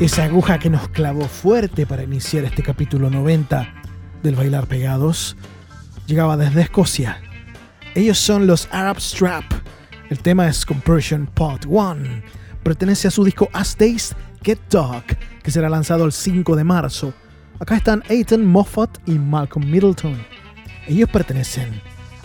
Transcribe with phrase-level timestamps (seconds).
[0.00, 3.70] Esa aguja que nos clavó fuerte para iniciar este capítulo 90
[4.22, 5.36] del Bailar Pegados
[6.06, 7.20] llegaba desde Escocia.
[7.94, 9.44] Ellos son los Arab Strap.
[10.08, 12.22] El tema es Compression Part 1.
[12.62, 17.12] Pertenece a su disco As Days Get Dark, que será lanzado el 5 de marzo.
[17.58, 20.16] Acá están Aiton Moffat y Malcolm Middleton.
[20.88, 21.78] Ellos pertenecen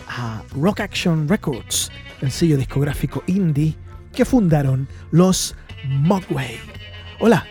[0.08, 3.76] a Rock Action Records, el sello discográfico indie
[4.14, 5.54] que fundaron los
[5.84, 6.58] Mogwai.
[7.20, 7.46] Hola,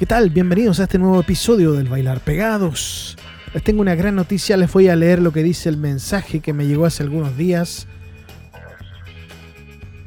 [0.00, 0.30] ¿Qué tal?
[0.30, 3.18] Bienvenidos a este nuevo episodio del Bailar Pegados.
[3.52, 6.54] Les tengo una gran noticia, les voy a leer lo que dice el mensaje que
[6.54, 7.86] me llegó hace algunos días.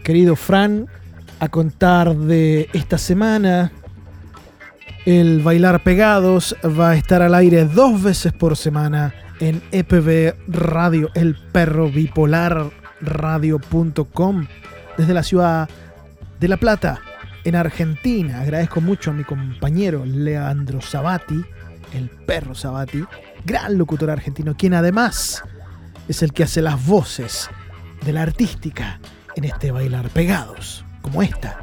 [0.03, 0.87] Querido Fran,
[1.39, 3.71] a contar de esta semana,
[5.05, 11.11] el Bailar Pegados va a estar al aire dos veces por semana en EPB Radio,
[11.13, 14.47] el perro bipolar radio.com,
[14.97, 15.69] desde la ciudad
[16.39, 16.99] de La Plata
[17.43, 18.41] en Argentina.
[18.41, 21.43] Agradezco mucho a mi compañero Leandro Sabati,
[21.93, 23.03] el perro Sabati,
[23.45, 25.43] gran locutor argentino, quien además
[26.07, 27.49] es el que hace las voces
[28.05, 28.99] de la artística
[29.35, 31.59] en este Bailar Pegados, como esta.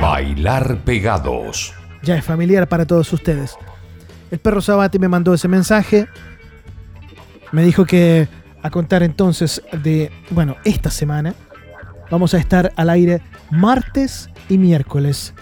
[0.00, 1.74] Bailar Pegados.
[2.02, 3.56] ya es familiar para todos ustedes.
[4.30, 6.08] El perro Sabati me mandó ese mensaje.
[7.52, 8.28] Me dijo que
[8.62, 11.34] a contar entonces de, bueno, esta semana
[12.10, 13.20] vamos a estar al aire
[13.50, 15.34] martes y miércoles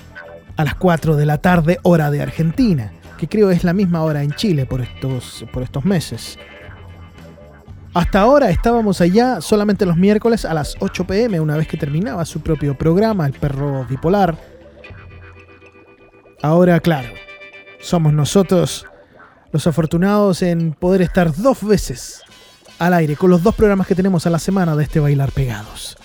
[0.57, 4.23] a las 4 de la tarde, hora de Argentina, que creo es la misma hora
[4.23, 6.39] en Chile por estos, por estos meses.
[7.93, 12.25] Hasta ahora estábamos allá solamente los miércoles a las 8 pm, una vez que terminaba
[12.25, 14.37] su propio programa, El Perro Bipolar.
[16.43, 17.09] Ahora, claro,
[17.81, 18.87] somos nosotros
[19.53, 22.23] los afortunados en poder estar dos veces
[22.79, 25.97] al aire con los dos programas que tenemos a la semana de este Bailar Pegados.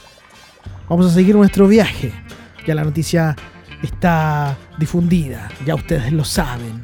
[0.89, 2.11] Vamos a seguir nuestro viaje.
[2.65, 3.35] Ya la noticia
[3.83, 6.83] está difundida, ya ustedes lo saben.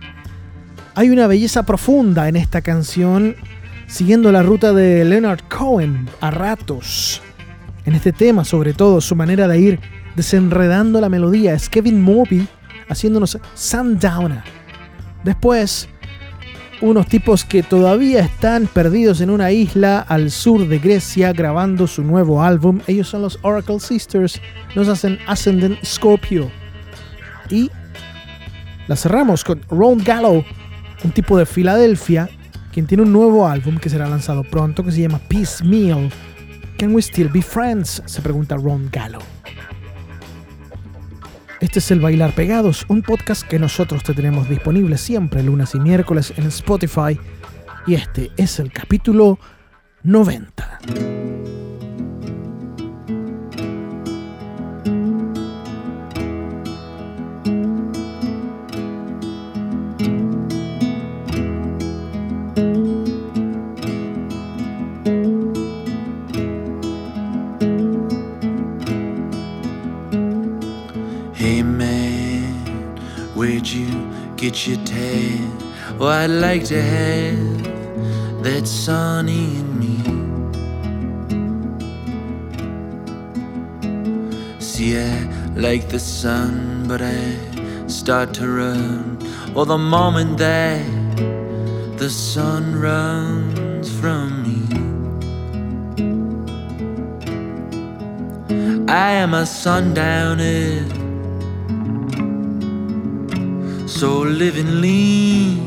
[0.95, 3.35] Hay una belleza profunda en esta canción
[3.87, 7.21] siguiendo la ruta de Leonard Cohen a ratos.
[7.85, 9.79] En este tema, sobre todo, su manera de ir
[10.15, 12.47] desenredando la melodía es Kevin Morby
[12.89, 14.43] haciéndonos Sundowner.
[15.23, 15.89] Después,
[16.81, 22.03] unos tipos que todavía están perdidos en una isla al sur de Grecia grabando su
[22.03, 22.79] nuevo álbum.
[22.87, 24.41] Ellos son los Oracle Sisters,
[24.75, 26.51] nos hacen Ascendant Scorpio.
[27.49, 27.69] Y
[28.87, 30.43] la cerramos con Ron Gallo,
[31.03, 32.29] un tipo de Filadelfia
[32.71, 36.09] quien tiene un nuevo álbum que será lanzado pronto que se llama Piecemeal.
[36.77, 38.01] Can we still be friends?
[38.05, 39.19] Se pregunta Ron Gallo.
[41.61, 45.79] Este es el Bailar Pegados, un podcast que nosotros te tenemos disponible siempre lunes y
[45.79, 47.19] miércoles en Spotify.
[47.85, 49.37] Y este es el capítulo
[50.01, 51.20] 90.
[74.51, 75.57] Tan.
[75.99, 79.97] Oh, I'd like to have that sunny in me.
[84.59, 89.17] See, I like the sun, but I start to run.
[89.55, 90.85] Oh, the moment that
[91.97, 94.61] the sun runs from me.
[98.87, 101.00] I am a sundowner
[104.01, 105.59] so live and leave.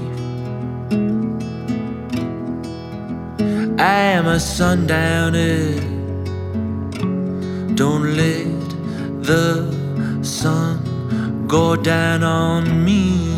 [3.78, 5.70] I am a sundowner.
[7.76, 8.48] Don't let
[9.22, 9.46] the
[10.22, 13.34] sun go down on me.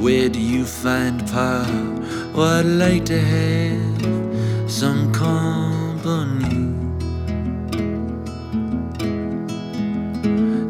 [0.00, 1.66] Where do you find power?
[2.36, 3.87] I'd like to have
[4.68, 6.68] some company.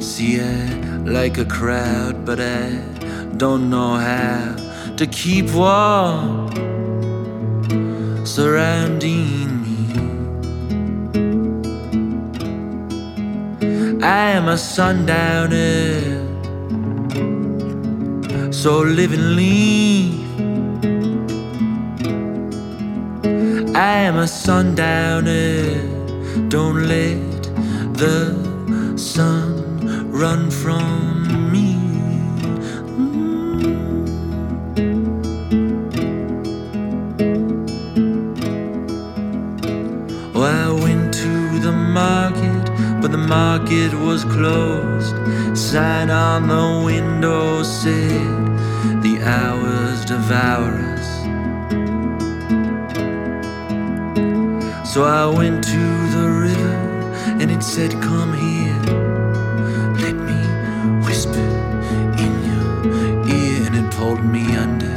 [0.00, 2.78] See, I like a crowd, but I
[3.36, 4.54] don't know how
[4.96, 6.48] to keep warm
[8.24, 9.78] surrounding me.
[14.00, 16.22] I am a sundowner,
[18.52, 19.34] so live and
[23.78, 25.70] I am a sundowner.
[26.48, 27.42] Don't let
[27.94, 31.76] the sun run from me.
[40.34, 42.64] Oh, I went to the market,
[43.00, 45.14] but the market was closed.
[45.56, 50.77] Sign on the window said, The hours devour
[54.98, 55.84] So I went to
[56.16, 56.74] the river
[57.40, 58.74] and it said, Come here,
[60.02, 60.40] let me
[61.06, 61.38] whisper
[62.24, 62.68] in your
[63.32, 64.96] ear, and it pulled me under.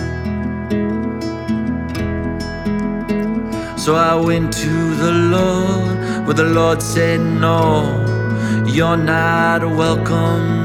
[3.77, 10.60] So I went to the Lord, but the Lord said, No, you're not welcome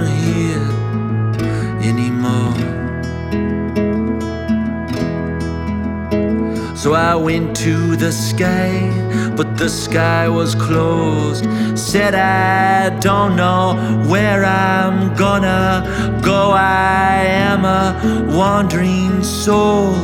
[7.16, 8.90] went to the sky,
[9.36, 11.44] but the sky was closed.
[11.78, 13.74] Said I don't know
[14.08, 16.50] where I'm gonna go.
[16.52, 19.94] I am a wandering soul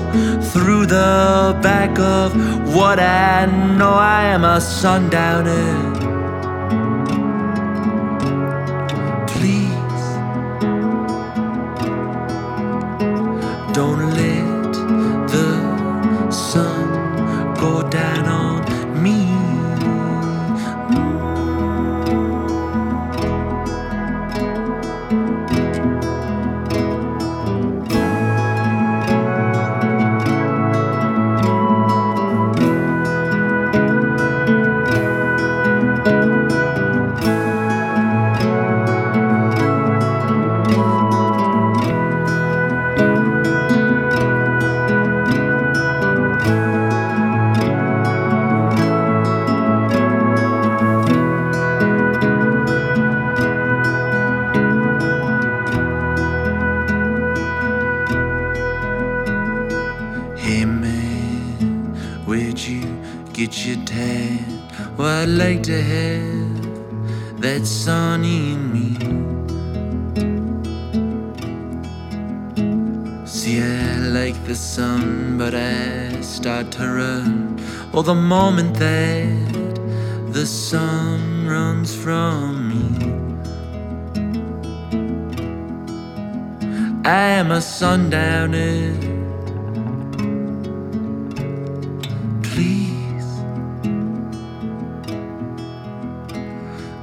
[0.52, 2.34] through the back of
[2.74, 3.94] what I know.
[3.94, 5.91] I am a sundowner.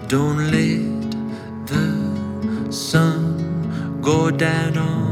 [0.10, 5.09] Don't let the sun go down on.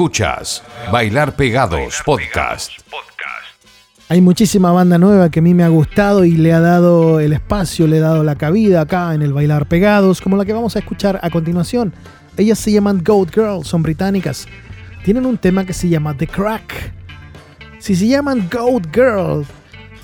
[0.00, 2.72] Escuchas Bailar Pegados Podcast.
[4.08, 7.34] Hay muchísima banda nueva que a mí me ha gustado y le ha dado el
[7.34, 10.74] espacio, le ha dado la cabida acá en el Bailar Pegados, como la que vamos
[10.74, 11.92] a escuchar a continuación.
[12.38, 14.46] Ellas se llaman Goat Girl, son británicas.
[15.04, 16.94] Tienen un tema que se llama The Crack.
[17.78, 19.44] Si se llaman Goat Girl,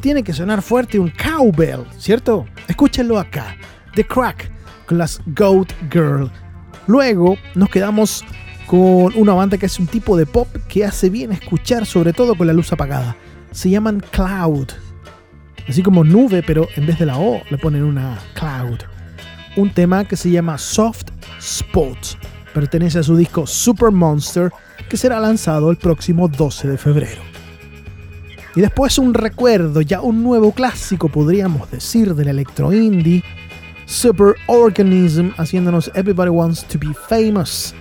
[0.00, 2.44] tiene que sonar fuerte un cowbell, ¿cierto?
[2.68, 3.56] Escúchenlo acá.
[3.94, 4.50] The Crack
[4.85, 6.30] con las Goat Girl.
[6.87, 8.22] Luego nos quedamos
[8.66, 12.35] con una banda que es un tipo de pop que hace bien escuchar, sobre todo
[12.35, 13.16] con la luz apagada.
[13.52, 14.68] Se llaman Cloud.
[15.68, 18.81] Así como nube, pero en vez de la O le ponen una Cloud.
[19.57, 21.07] Un tema que se llama Soft
[21.38, 21.98] Spot.
[22.52, 24.50] Pertenece a su disco Super Monster,
[24.88, 27.22] que será lanzado el próximo 12 de febrero.
[28.55, 33.22] Y después un recuerdo, ya un nuevo clásico, podríamos decir, del electro indie.
[33.85, 37.74] Super Organism haciéndonos Everybody Wants to Be Famous.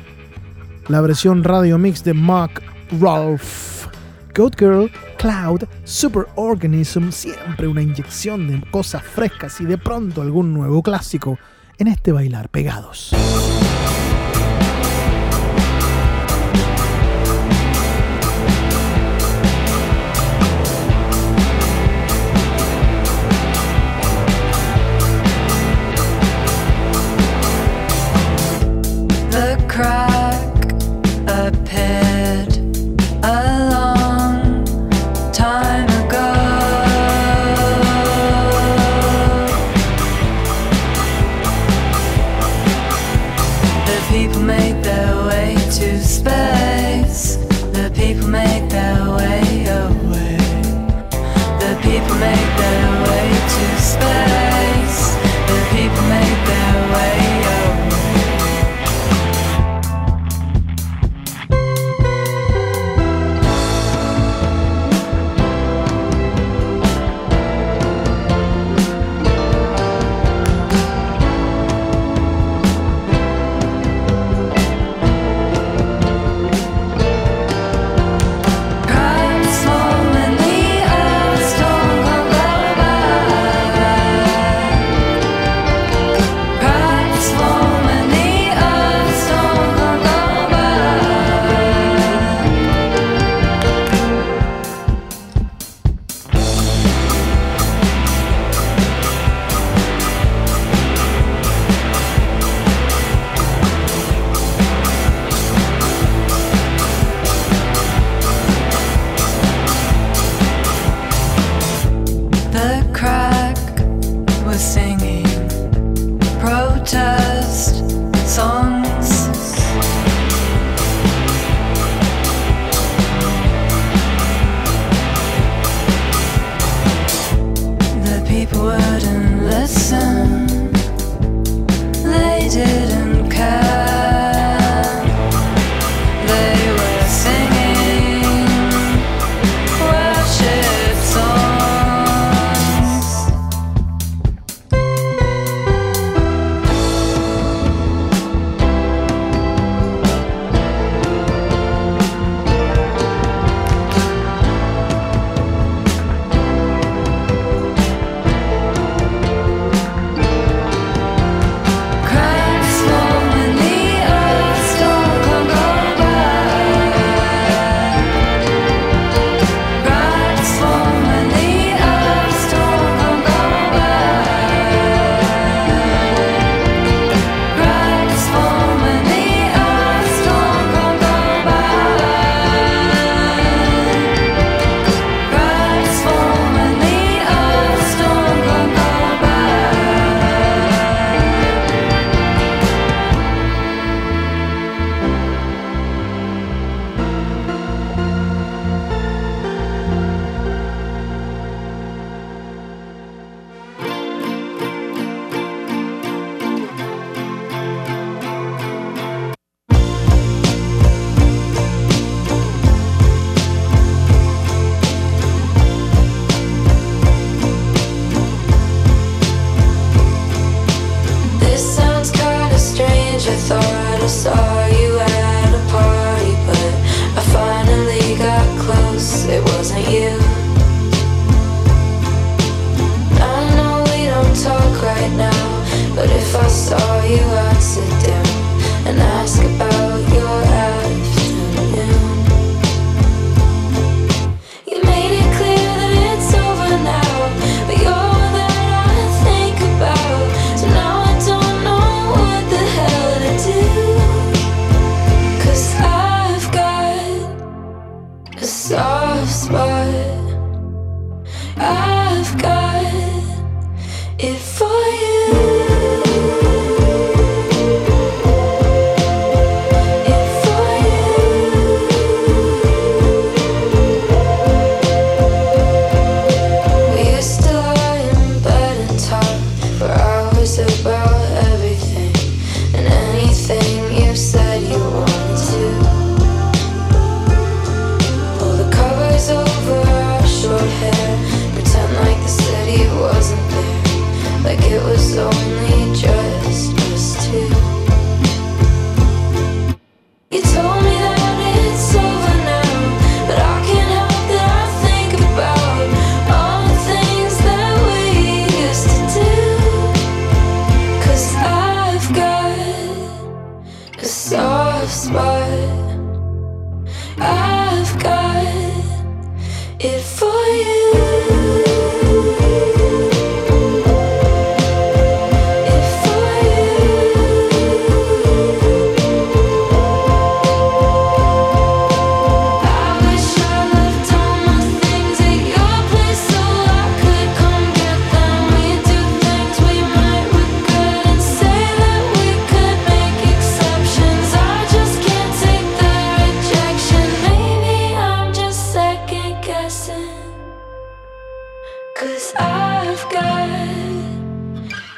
[0.87, 2.61] La versión radio mix de Mark
[2.99, 3.89] Rolfe.
[4.35, 10.53] Goat Girl, Cloud, Super Organism, siempre una inyección de cosas frescas y de pronto algún
[10.53, 11.39] nuevo clásico
[11.79, 13.15] en este bailar pegados.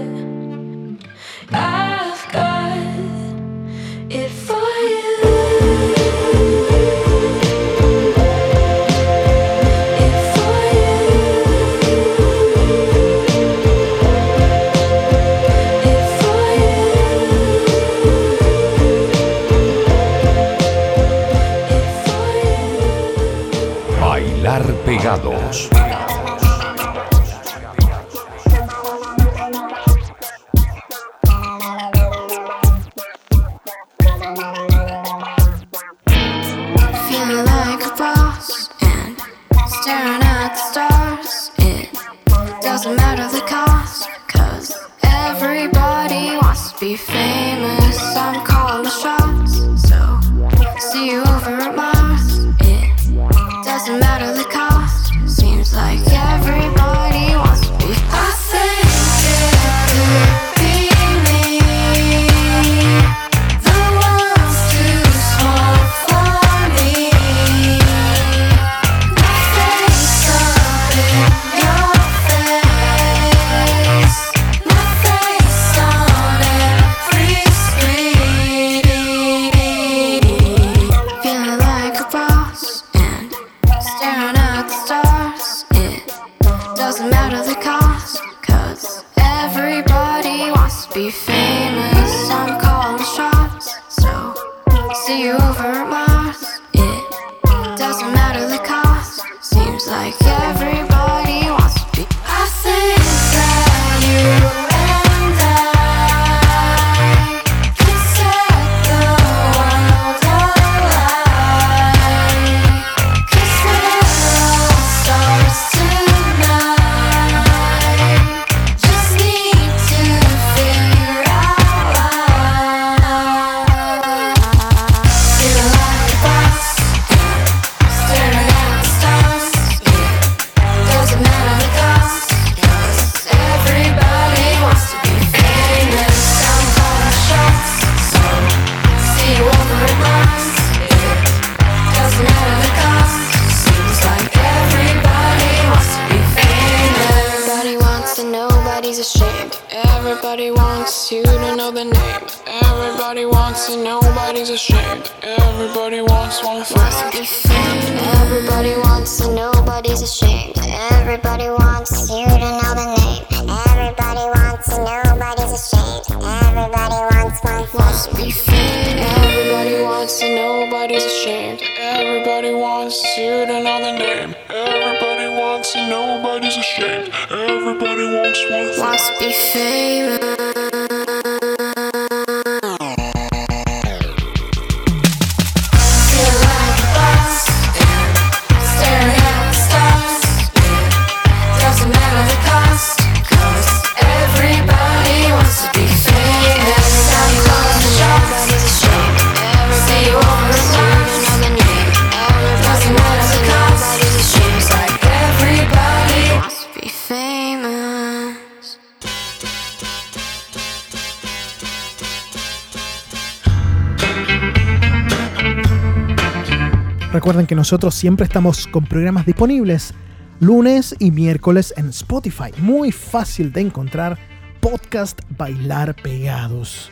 [217.68, 219.92] nosotros siempre estamos con programas disponibles
[220.40, 222.50] lunes y miércoles en Spotify.
[222.56, 224.18] Muy fácil de encontrar
[224.58, 226.90] podcast Bailar Pegados.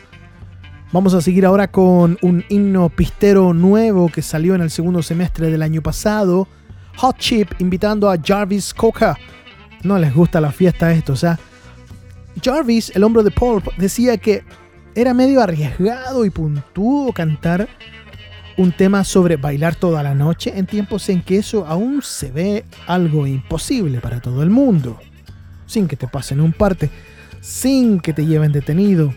[0.91, 5.49] Vamos a seguir ahora con un himno pistero nuevo que salió en el segundo semestre
[5.49, 6.47] del año pasado.
[6.97, 9.17] Hot Chip invitando a Jarvis Coca.
[9.81, 11.37] No les gusta la fiesta esto, o.
[12.43, 14.43] Jarvis, el hombre de Pulp, decía que
[14.93, 17.67] era medio arriesgado y puntudo cantar
[18.57, 22.65] un tema sobre bailar toda la noche en tiempos en que eso aún se ve
[22.87, 24.99] algo imposible para todo el mundo.
[25.67, 26.89] Sin que te pasen un parte,
[27.39, 29.13] sin que te lleven detenido.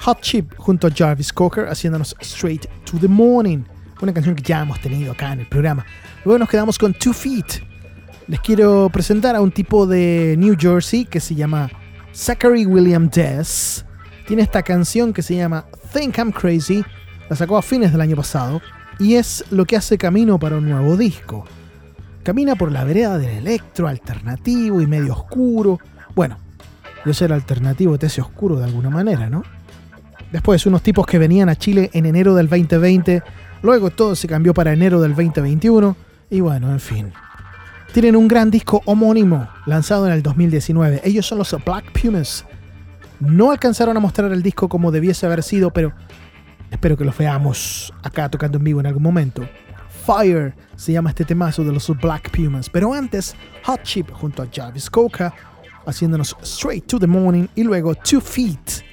[0.00, 3.64] Hot Chip junto a Jarvis Cocker haciéndonos Straight to the Morning,
[4.00, 5.84] una canción que ya hemos tenido acá en el programa.
[6.24, 7.62] Luego nos quedamos con Two Feet.
[8.26, 11.70] Les quiero presentar a un tipo de New Jersey que se llama
[12.14, 13.84] Zachary William Dess.
[14.26, 16.84] Tiene esta canción que se llama Think I'm Crazy,
[17.28, 18.60] la sacó a fines del año pasado
[18.98, 21.44] y es lo que hace camino para un nuevo disco.
[22.22, 25.78] Camina por la vereda del electro alternativo y medio oscuro.
[26.14, 26.38] Bueno,
[27.04, 29.42] yo ser alternativo te oscuro de alguna manera, ¿no?
[30.32, 33.22] Después unos tipos que venían a Chile en enero del 2020,
[33.62, 35.96] luego todo se cambió para enero del 2021
[36.30, 37.12] y bueno, en fin.
[37.92, 41.00] Tienen un gran disco homónimo lanzado en el 2019.
[41.04, 42.44] Ellos son los Black Pumas.
[43.20, 45.94] No alcanzaron a mostrar el disco como debiese haber sido, pero
[46.70, 49.48] espero que los veamos acá tocando en vivo en algún momento.
[50.06, 52.70] Fire se llama este temazo de los Black Pumas.
[52.70, 55.34] Pero antes, Hot Chip junto a Jarvis Coca
[55.86, 58.84] haciéndonos Straight to the Morning y luego Two Feet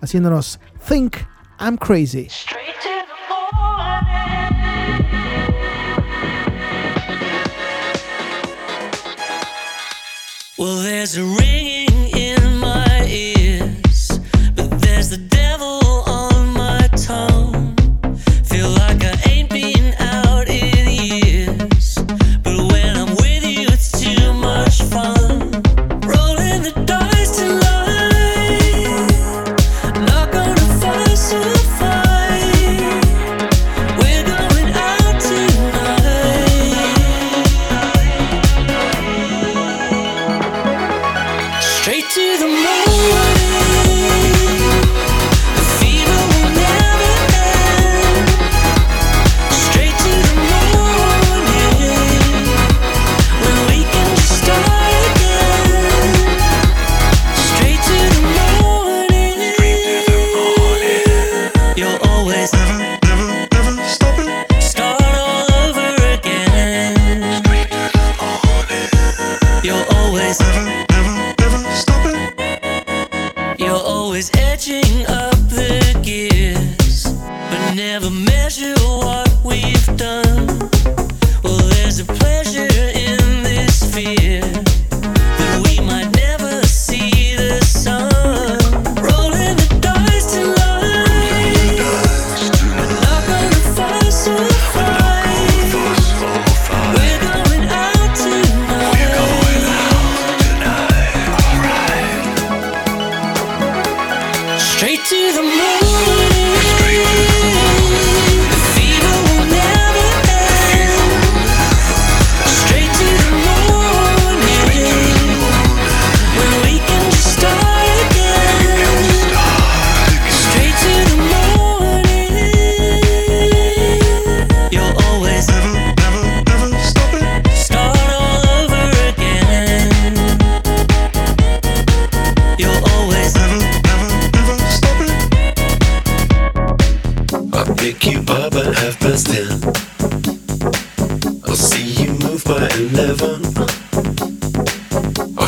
[0.00, 1.16] haciéndonos Think
[1.58, 2.28] I'm Crazy.
[10.58, 11.87] Well, there's a ringing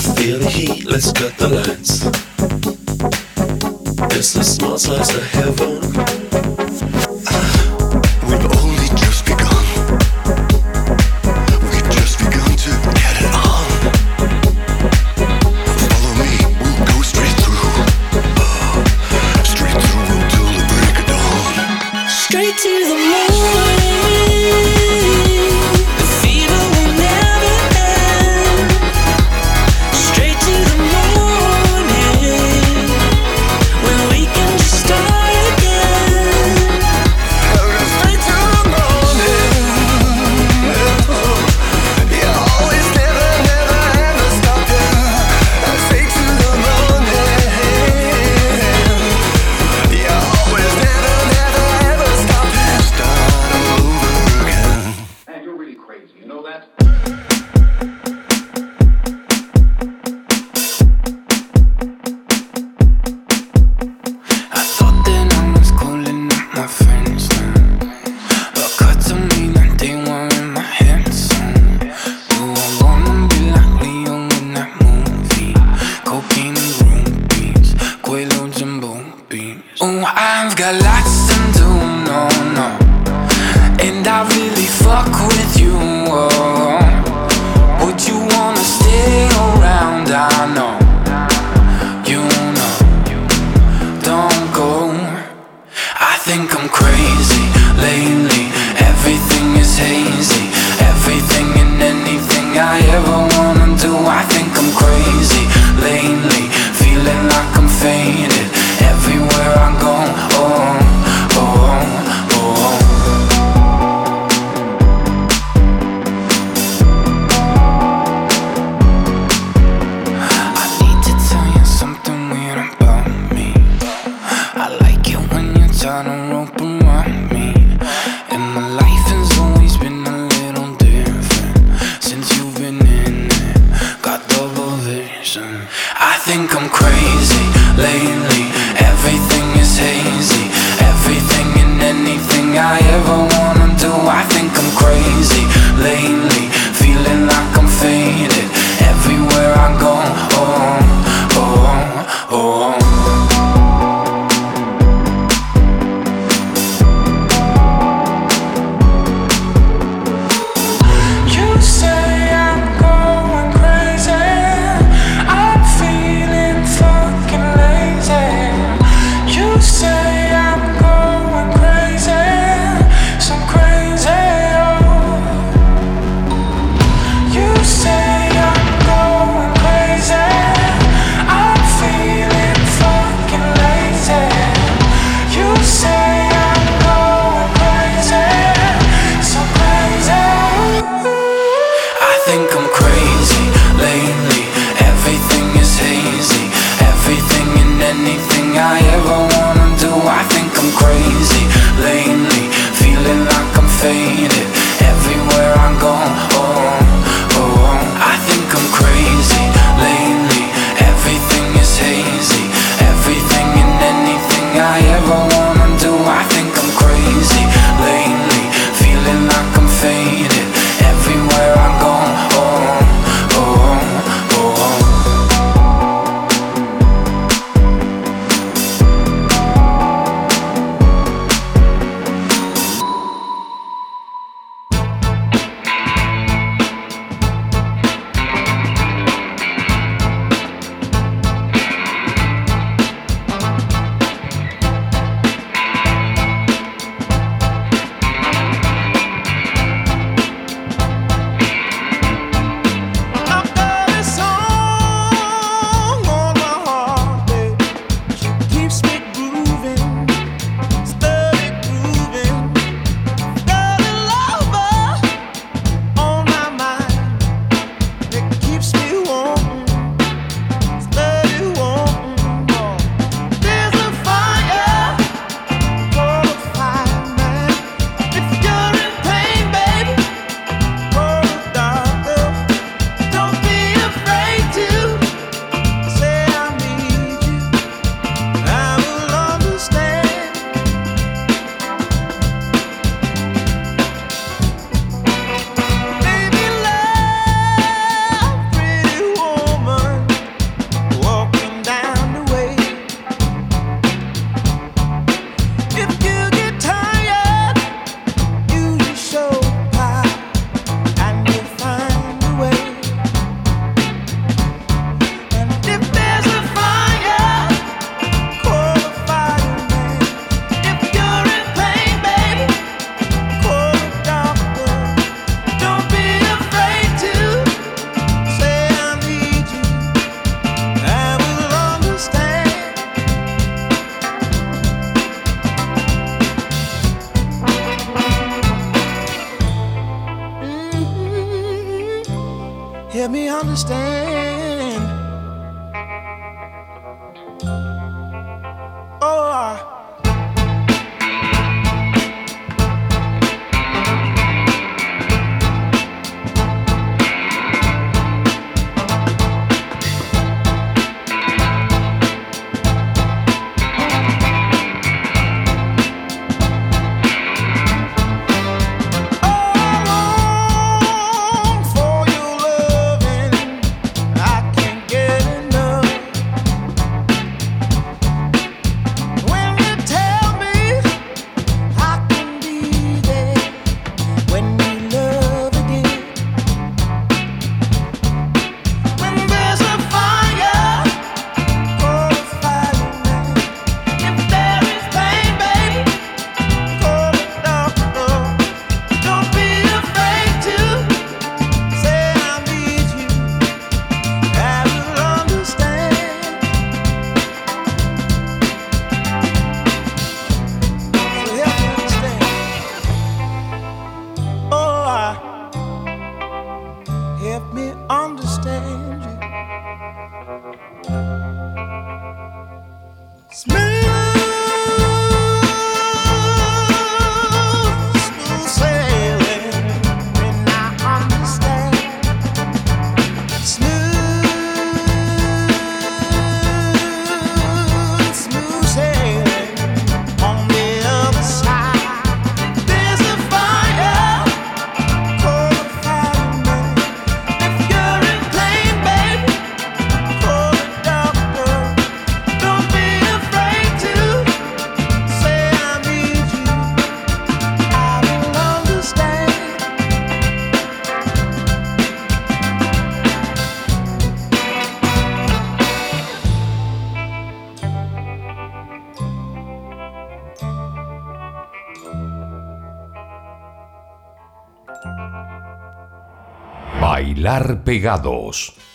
[0.02, 2.00] It's the heat, let's cut the lights.
[4.14, 5.89] Just the small slice of heaven.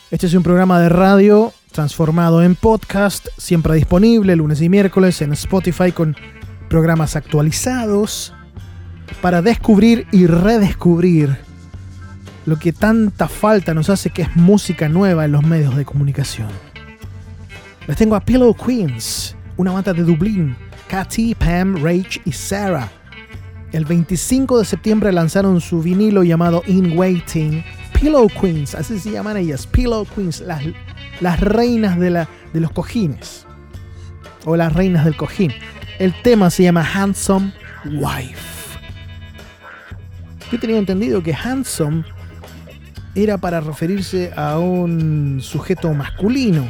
[0.09, 5.33] Este es un programa de radio transformado en podcast, siempre disponible lunes y miércoles en
[5.33, 6.15] Spotify con
[6.69, 8.33] programas actualizados
[9.21, 11.35] para descubrir y redescubrir
[12.45, 16.47] lo que tanta falta nos hace que es música nueva en los medios de comunicación.
[17.87, 20.55] Les tengo a Pillow Queens, una banda de Dublín,
[20.87, 22.89] Katy, Pam, Rach y Sarah.
[23.73, 27.61] El 25 de septiembre lanzaron su vinilo llamado In Waiting.
[27.99, 30.63] Pillow Queens, así se llaman ellas, Pillow Queens, las,
[31.21, 33.45] las reinas de, la, de los cojines.
[34.45, 35.51] O las reinas del cojín.
[35.97, 37.51] El tema se llama Handsome
[37.85, 38.79] Wife.
[40.51, 42.03] Yo tenía entendido que handsome
[43.15, 46.67] era para referirse a un sujeto masculino.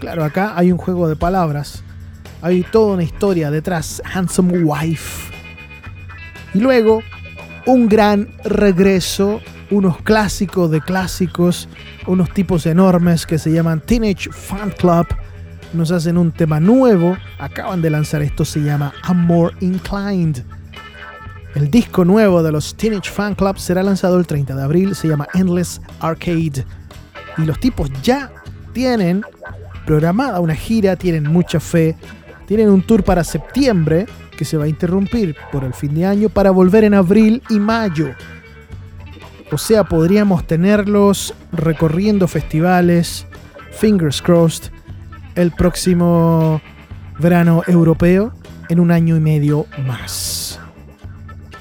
[0.00, 1.82] Claro, acá hay un juego de palabras.
[2.42, 4.02] Hay toda una historia detrás.
[4.04, 5.32] Handsome Wife.
[6.52, 7.02] Y luego,
[7.64, 9.40] un gran regreso.
[9.70, 11.68] Unos clásicos de clásicos.
[12.06, 15.06] Unos tipos enormes que se llaman Teenage Fan Club.
[15.72, 17.16] Nos hacen un tema nuevo.
[17.38, 18.44] Acaban de lanzar esto.
[18.44, 20.44] Se llama I'm More Inclined.
[21.54, 25.08] El disco nuevo de los Teenage Fan Club será lanzado el 30 de abril, se
[25.08, 26.64] llama Endless Arcade.
[27.36, 28.30] Y los tipos ya
[28.72, 29.22] tienen
[29.86, 31.96] programada una gira, tienen mucha fe,
[32.46, 34.06] tienen un tour para septiembre
[34.36, 37.58] que se va a interrumpir por el fin de año para volver en abril y
[37.58, 38.14] mayo.
[39.50, 43.26] O sea, podríamos tenerlos recorriendo festivales,
[43.72, 44.70] fingers crossed,
[45.34, 46.60] el próximo
[47.18, 48.32] verano europeo
[48.68, 50.60] en un año y medio más.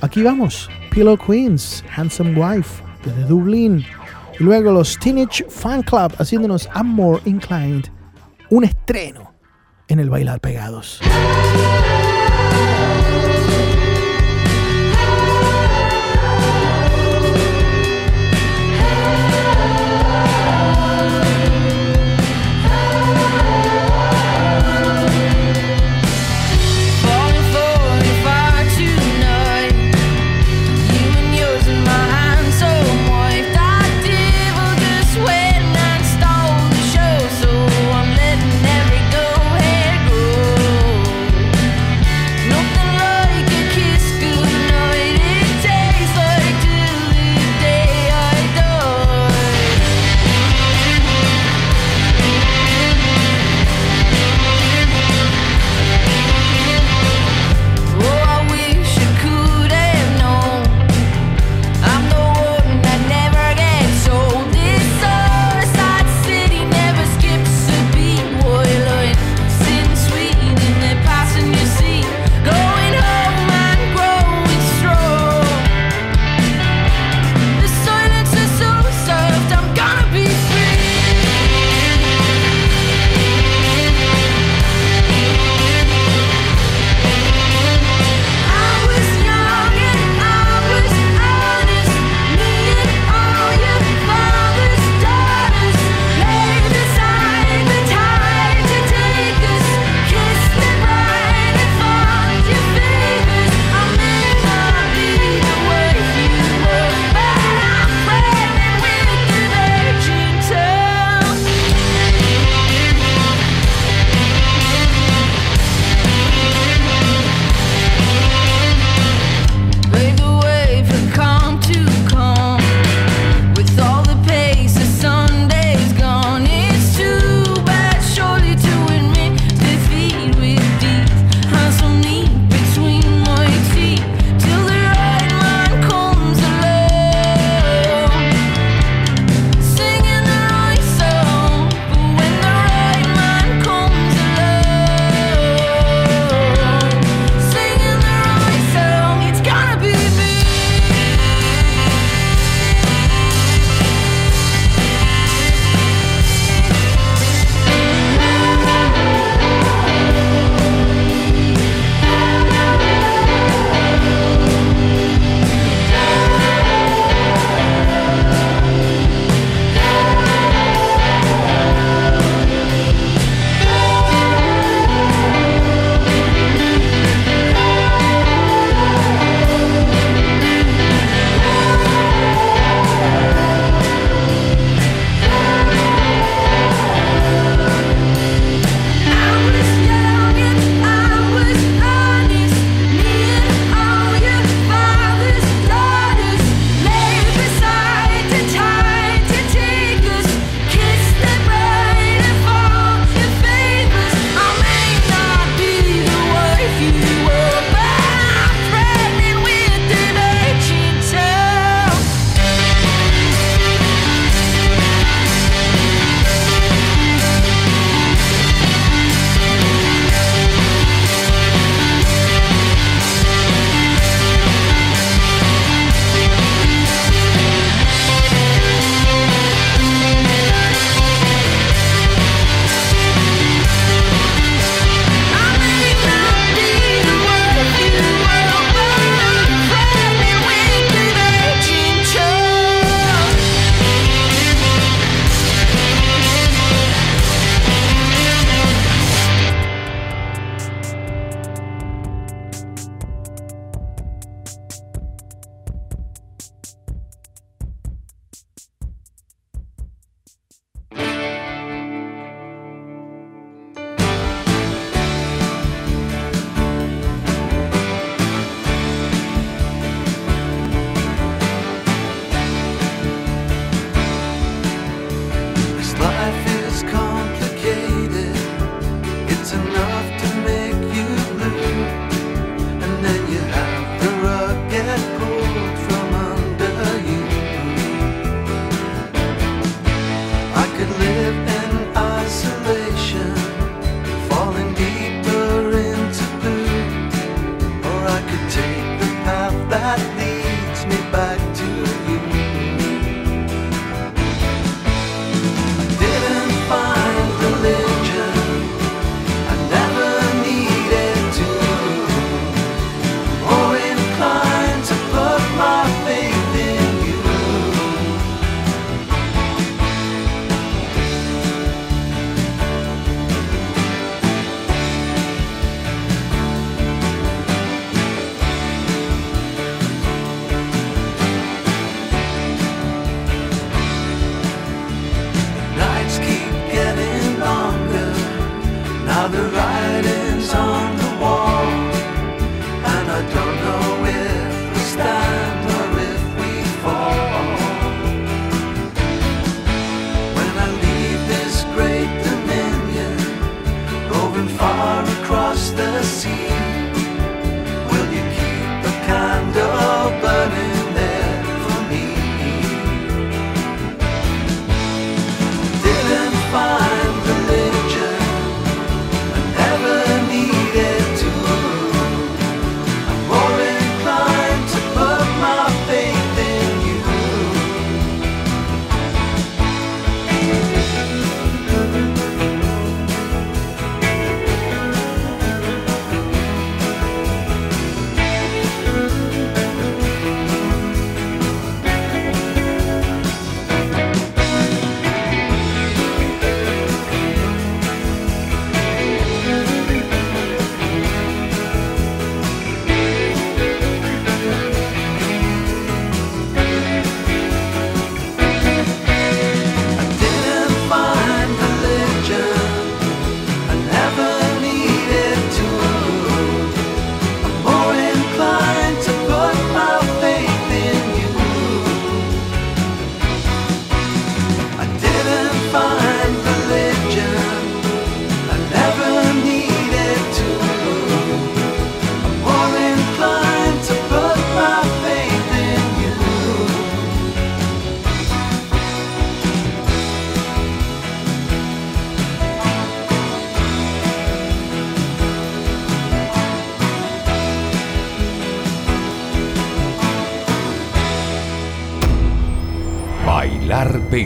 [0.02, 3.86] Aquí vamos, Pillow Queens, Handsome Wife, desde Dublín.
[4.40, 7.86] Y luego los Teenage Fan Club haciéndonos I'm More Inclined.
[8.50, 9.34] Un estreno
[9.88, 11.02] en el Bailar Pegados.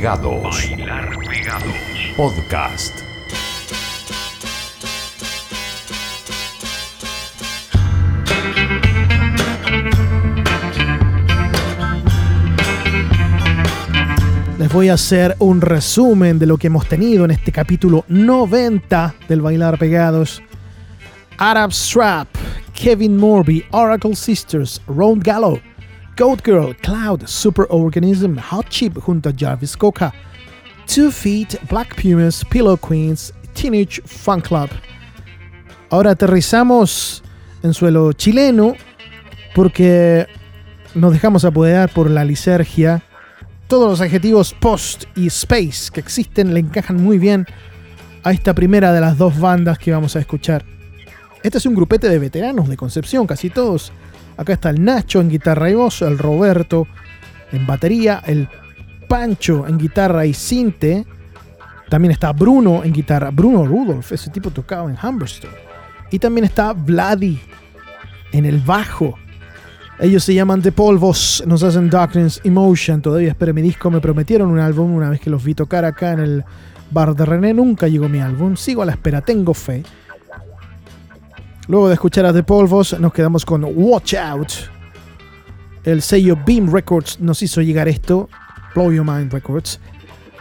[0.02, 0.42] Pegados.
[0.42, 1.76] Bailar Pegados.
[2.18, 2.96] Podcast.
[14.58, 19.14] Les voy a hacer un resumen de lo que hemos tenido en este capítulo 90
[19.30, 20.42] del Bailar Pegados.
[21.38, 22.28] Arab Strap,
[22.74, 25.60] Kevin Morby, Oracle Sisters, Round Gallo,
[26.22, 30.14] Goat Girl, Cloud, Super Organism, Hot Chip junto a Jarvis Coca,
[30.86, 34.70] Two Feet, Black Pumas, Pillow Queens, Teenage Fun Club.
[35.90, 37.24] Ahora aterrizamos
[37.64, 38.76] en suelo chileno
[39.56, 40.28] porque
[40.94, 43.02] nos dejamos apoderar por la lisergia.
[43.68, 47.48] Todos los adjetivos post y space que existen le encajan muy bien
[48.22, 50.64] a esta primera de las dos bandas que vamos a escuchar.
[51.42, 53.92] Este es un grupete de veteranos de Concepción, casi todos.
[54.42, 56.88] Acá está el Nacho en guitarra y voz, el Roberto
[57.52, 58.50] en batería, el
[59.08, 61.06] Pancho en guitarra y cinte.
[61.90, 65.54] También está Bruno en guitarra, Bruno Rudolph, ese tipo tocaba en Humberstone.
[66.10, 67.40] Y también está Vladi
[68.32, 69.16] en el bajo.
[70.00, 73.00] Ellos se llaman The Polvos, nos hacen Darkness Emotion.
[73.00, 73.92] Todavía espero mi disco.
[73.92, 76.44] Me prometieron un álbum una vez que los vi tocar acá en el
[76.90, 77.54] bar de René.
[77.54, 78.56] Nunca llegó mi álbum.
[78.56, 79.84] Sigo a la espera, tengo fe.
[81.68, 84.52] Luego de escuchar a The Polvos, nos quedamos con Watch Out.
[85.84, 88.30] El sello Beam Records nos hizo llegar esto.
[88.74, 89.80] Blow Your Mind Records.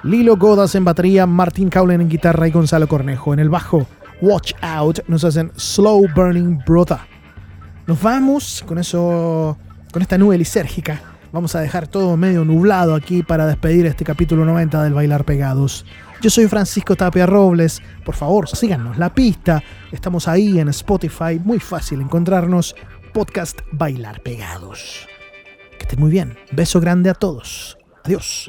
[0.03, 3.87] Lilo Godas en batería, Martín Caulen en guitarra y Gonzalo Cornejo en el bajo.
[4.23, 6.99] Watch Out nos hacen Slow Burning Brother.
[7.87, 9.59] Nos vamos con eso,
[9.93, 11.03] con esta nube lisérgica.
[11.33, 15.85] Vamos a dejar todo medio nublado aquí para despedir este capítulo 90 del Bailar Pegados.
[16.21, 17.81] Yo soy Francisco Tapia Robles.
[18.05, 19.63] Por favor, síganos la pista.
[19.91, 21.41] Estamos ahí en Spotify.
[21.43, 22.77] Muy fácil encontrarnos.
[23.15, 25.09] Podcast Bailar Pegados.
[25.79, 26.37] Que estén muy bien.
[26.53, 27.79] Beso grande a todos.
[28.05, 28.49] Adiós.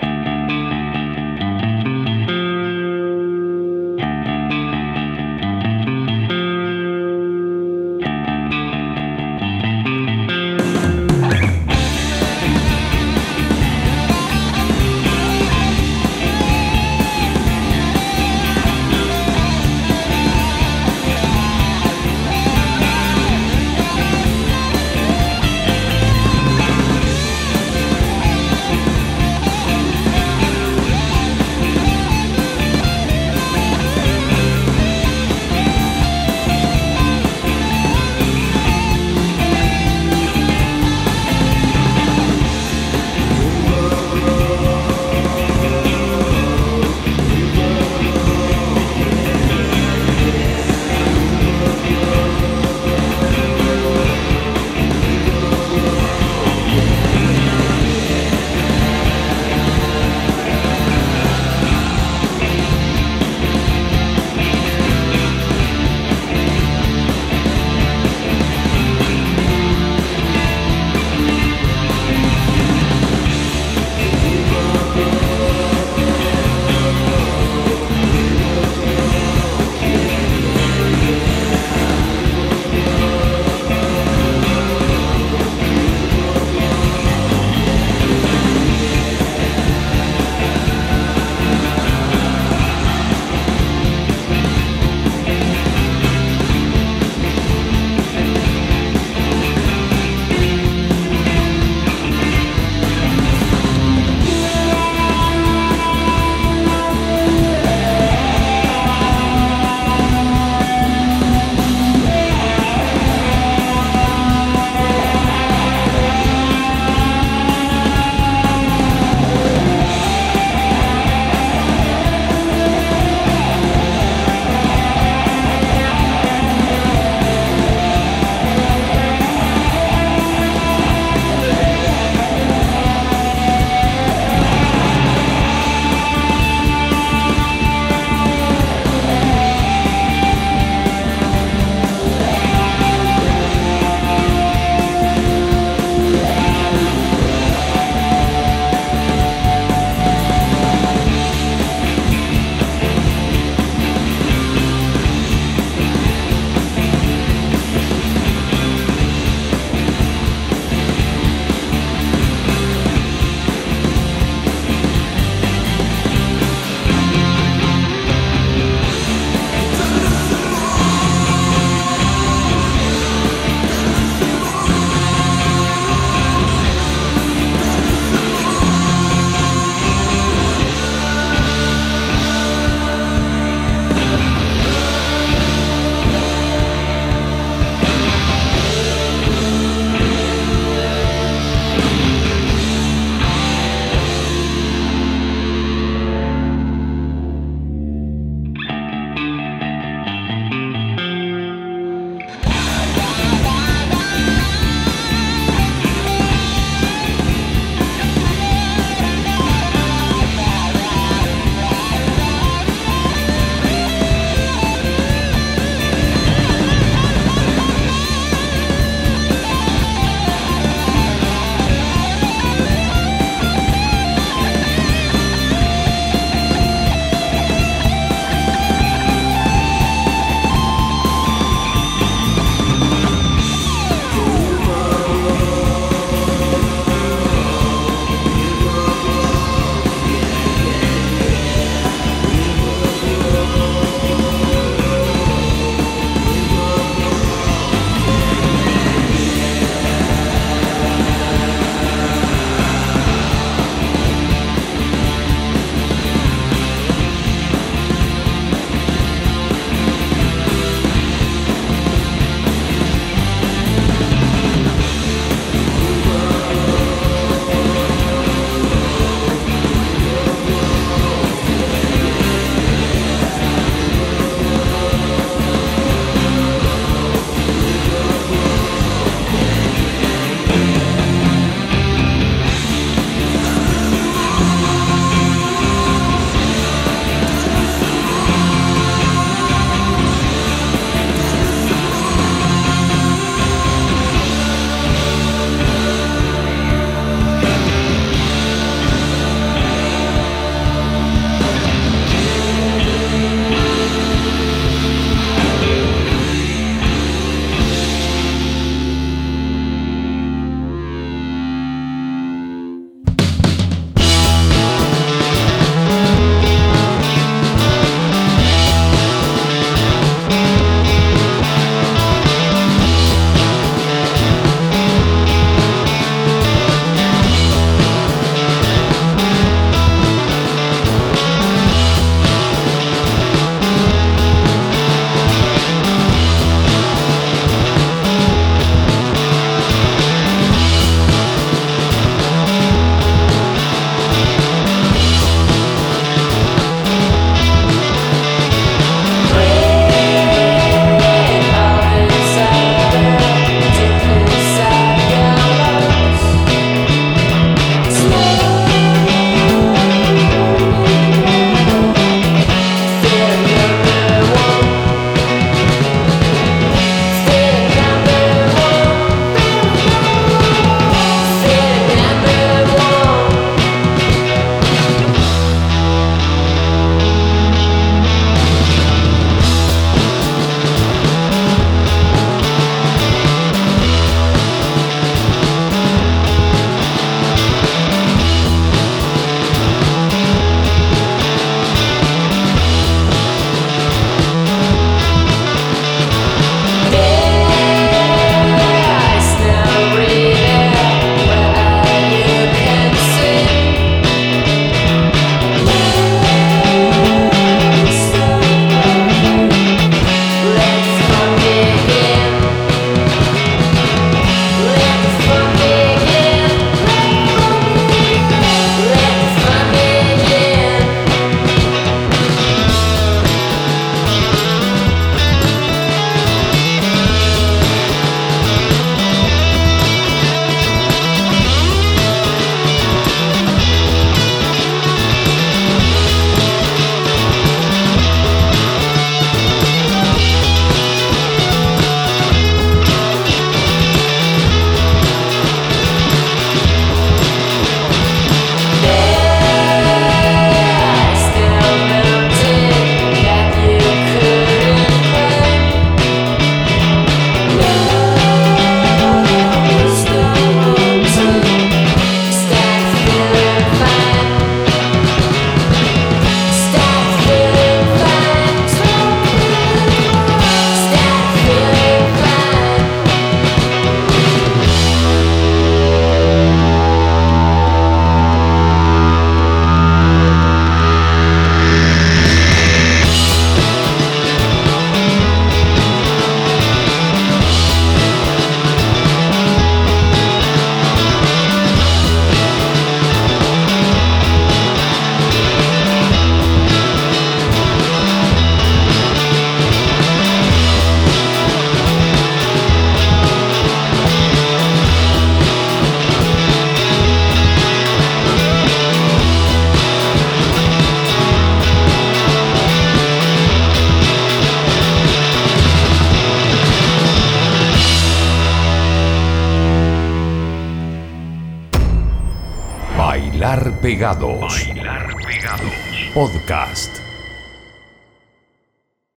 [524.22, 524.40] Pegados.
[524.40, 525.74] Bailar Pegados.
[526.14, 526.61] Podcast.